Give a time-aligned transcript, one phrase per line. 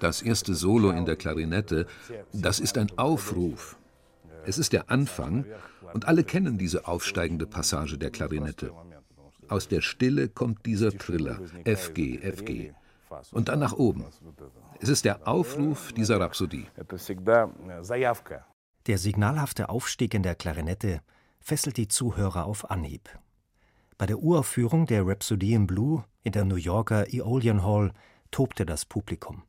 [0.00, 1.86] Das erste Solo in der Klarinette,
[2.32, 3.76] das ist ein Aufruf.
[4.46, 5.46] Es ist der Anfang
[5.92, 8.72] und alle kennen diese aufsteigende Passage der Klarinette.
[9.48, 12.72] Aus der Stille kommt dieser Triller, FG, FG.
[13.32, 14.04] Und dann nach oben.
[14.80, 16.66] Es ist der Aufruf dieser Rhapsodie.
[18.86, 21.00] Der signalhafte Aufstieg in der Klarinette
[21.40, 23.08] fesselt die Zuhörer auf Anhieb.
[23.96, 27.92] Bei der Uraufführung der Rhapsodie in Blue in der New Yorker Aeolian Hall
[28.32, 29.44] tobte das Publikum.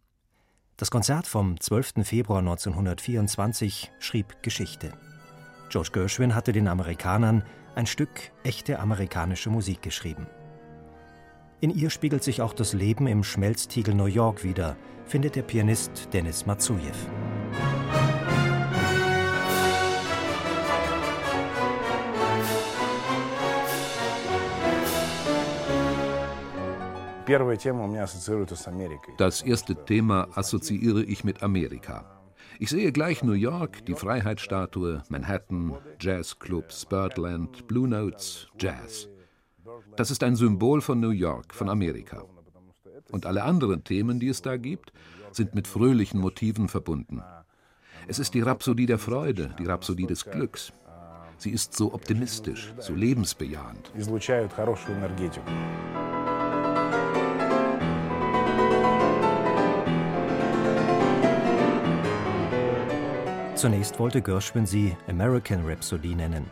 [0.77, 2.03] Das Konzert vom 12.
[2.03, 4.93] Februar 1924 schrieb Geschichte.
[5.69, 7.43] George Gershwin hatte den Amerikanern
[7.73, 10.27] ein Stück echte amerikanische Musik geschrieben.
[11.59, 16.09] In ihr spiegelt sich auch das Leben im Schmelztiegel New York wieder, findet der Pianist
[16.13, 16.93] Denis Matsujew.
[29.17, 32.05] Das erste Thema assoziiere ich mit Amerika.
[32.59, 39.09] Ich sehe gleich New York, die Freiheitsstatue, Manhattan, Jazzclubs, Birdland, Blue Notes, Jazz.
[39.95, 42.23] Das ist ein Symbol von New York, von Amerika.
[43.11, 44.93] Und alle anderen Themen, die es da gibt,
[45.31, 47.23] sind mit fröhlichen Motiven verbunden.
[48.07, 50.71] Es ist die Rhapsodie der Freude, die Rhapsodie des Glücks.
[51.37, 53.91] Sie ist so optimistisch, so lebensbejahend.
[63.55, 66.51] Zunächst wollte Gershwin sie American Rhapsody nennen.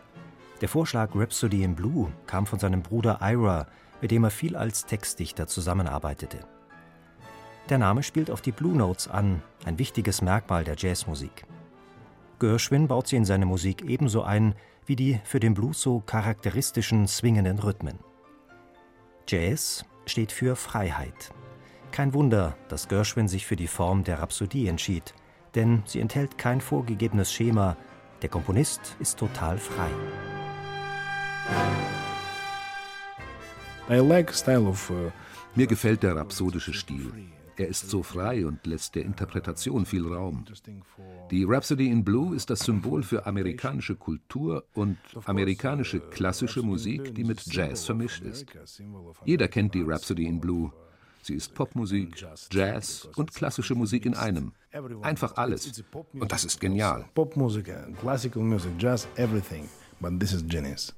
[0.61, 3.67] Der Vorschlag Rhapsody in Blue kam von seinem Bruder Ira,
[4.01, 6.39] mit dem er viel als Textdichter zusammenarbeitete.
[7.67, 11.45] Der Name spielt auf die Blue Notes an, ein wichtiges Merkmal der Jazzmusik.
[12.39, 14.55] Gershwin baut sie in seine Musik ebenso ein
[14.85, 17.99] wie die für den Blues so charakteristischen swingenden Rhythmen.
[19.27, 21.33] Jazz steht für Freiheit.
[21.91, 25.13] Kein Wunder, dass Gershwin sich für die Form der Rhapsodie entschied,
[25.55, 27.77] denn sie enthält kein vorgegebenes Schema.
[28.21, 29.89] Der Komponist ist total frei.
[33.89, 35.11] Uh,
[35.55, 37.11] Mir gefällt der rhapsodische Stil.
[37.55, 40.45] Er ist so frei und lässt der Interpretation viel Raum.
[41.29, 47.23] Die Rhapsody in Blue ist das Symbol für amerikanische Kultur und amerikanische klassische Musik, die
[47.23, 48.45] mit Jazz vermischt ist.
[49.25, 50.71] Jeder kennt die Rhapsody in Blue.
[51.25, 54.51] Sie ist Popmusik, Jazz und klassische Musik in einem.
[55.03, 55.81] Einfach alles.
[56.11, 57.05] Und das ist genial.
[57.15, 59.69] Popmusik, classical music, jazz, everything.
[60.01, 60.93] But this is genius.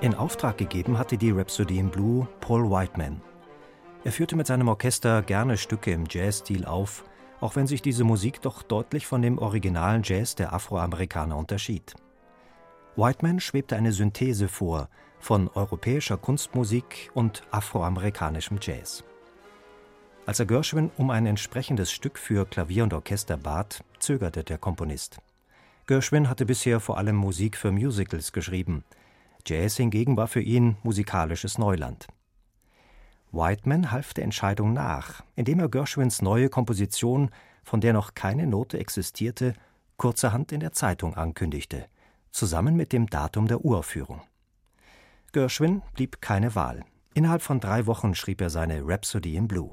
[0.00, 3.20] In Auftrag gegeben hatte die Rhapsody in Blue Paul Whiteman.
[4.02, 7.04] Er führte mit seinem Orchester gerne Stücke im Jazzstil auf,
[7.40, 11.94] auch wenn sich diese Musik doch deutlich von dem originalen Jazz der Afroamerikaner unterschied.
[12.96, 14.88] Whiteman schwebte eine Synthese vor
[15.18, 19.04] von europäischer Kunstmusik und afroamerikanischem Jazz.
[20.24, 25.18] Als er Gershwin um ein entsprechendes Stück für Klavier und Orchester bat, zögerte der Komponist.
[25.86, 28.82] Gershwin hatte bisher vor allem Musik für Musicals geschrieben.
[29.46, 32.06] Jazz hingegen war für ihn musikalisches Neuland.
[33.32, 37.30] Whiteman half der Entscheidung nach, indem er Gershwins neue Komposition,
[37.62, 39.54] von der noch keine Note existierte,
[39.96, 41.86] kurzerhand in der Zeitung ankündigte,
[42.32, 44.22] zusammen mit dem Datum der Uraufführung.
[45.32, 46.84] Gershwin blieb keine Wahl.
[47.14, 49.70] Innerhalb von drei Wochen schrieb er seine Rhapsody in Blue.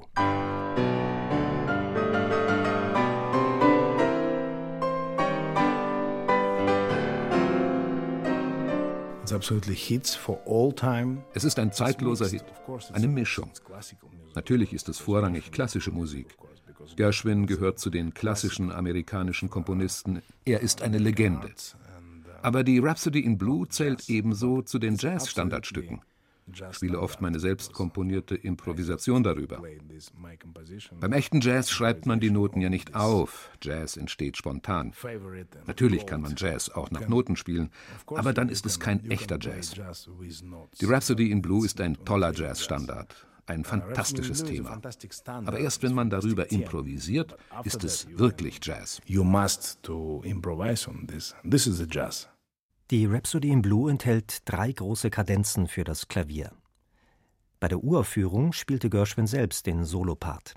[11.34, 12.44] Es ist ein zeitloser Hit,
[12.92, 13.50] eine Mischung.
[14.34, 16.36] Natürlich ist es vorrangig klassische Musik.
[16.96, 20.22] Gershwin gehört zu den klassischen amerikanischen Komponisten.
[20.44, 21.50] Er ist eine Legende.
[22.42, 26.00] Aber die Rhapsody in Blue zählt ebenso zu den Jazz-Standardstücken.
[26.72, 29.62] Spiele oft meine selbst komponierte Improvisation darüber.
[31.00, 33.50] Beim echten Jazz schreibt man die Noten ja nicht auf.
[33.62, 34.92] Jazz entsteht spontan.
[35.66, 37.70] Natürlich kann man Jazz auch nach Noten spielen,
[38.06, 39.74] aber dann ist es kein echter Jazz.
[40.80, 44.80] Die Rhapsody in Blue ist ein toller Jazzstandard ein fantastisches Thema.
[45.24, 49.00] Aber erst wenn man darüber improvisiert, ist es wirklich Jazz.
[49.06, 51.34] You must to improvise on this.
[51.48, 52.28] This is the jazz.
[52.90, 56.52] Die Rhapsody in Blue enthält drei große Kadenzen für das Klavier.
[57.60, 60.54] Bei der Uraufführung spielte Gershwin selbst den Solopart.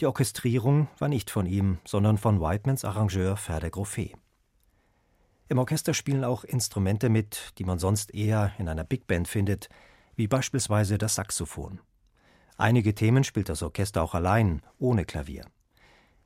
[0.00, 4.16] Die Orchestrierung war nicht von ihm, sondern von Whitemans Arrangeur Ferder Groffet.
[5.50, 9.68] Im Orchester spielen auch Instrumente mit, die man sonst eher in einer Big Band findet,
[10.16, 11.80] wie beispielsweise das Saxophon.
[12.56, 15.44] Einige Themen spielt das Orchester auch allein, ohne Klavier.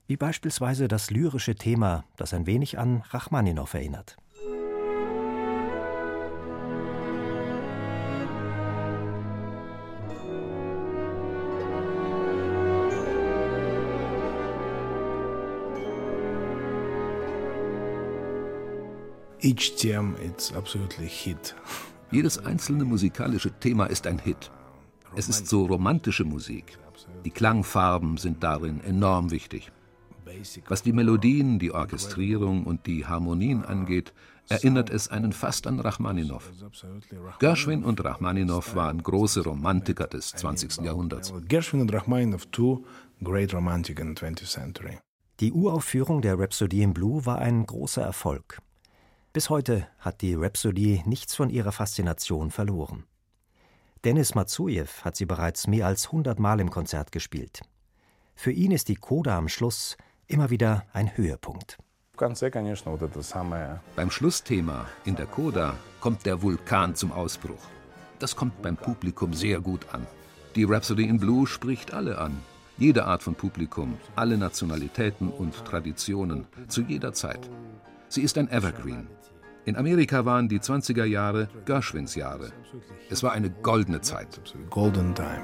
[0.07, 4.19] Wie beispielsweise das lyrische Thema, das ein wenig an Rachmaninow erinnert.
[19.45, 21.55] Each theme it's absolutely hit.
[22.11, 24.51] Jedes einzelne musikalische Thema ist ein Hit.
[25.17, 26.79] Es ist so romantische Musik.
[27.27, 29.71] Die Klangfarben sind darin enorm wichtig.
[30.67, 34.15] Was die Melodien, die Orchestrierung und die Harmonien angeht,
[34.49, 36.51] erinnert es einen fast an Rachmaninow.
[37.39, 40.79] Gershwin und Rachmaninow waren große Romantiker des 20.
[40.79, 41.35] Jahrhunderts.
[41.49, 42.83] Gershwin und Rachmaninow, two
[43.23, 44.99] great romantic in the 20th century.
[45.41, 48.63] Die Uraufführung der Rhapsody in Blue war ein großer Erfolg.
[49.35, 53.03] Bis heute hat die Rhapsody nichts von ihrer Faszination verloren.
[54.05, 57.63] Dennis Matsujew hat sie bereits mehr als 100 Mal im Konzert gespielt.
[58.37, 59.97] Für ihn ist die Coda am Schluss
[60.29, 61.79] immer wieder ein Höhepunkt.
[63.97, 67.67] Beim Schlussthema in der Coda kommt der Vulkan zum Ausbruch.
[68.21, 70.07] Das kommt beim Publikum sehr gut an.
[70.55, 72.41] Die Rhapsody in Blue spricht alle an.
[72.79, 77.51] Jede Art von Publikum, alle Nationalitäten und Traditionen, zu jeder Zeit.
[78.15, 79.09] Sie ist ein Evergreen.
[79.65, 82.53] In Amerika waren die 20er Jahre Gershwins Jahre.
[83.11, 84.41] Es war eine goldene Zeit.
[84.71, 85.43] Golden Time.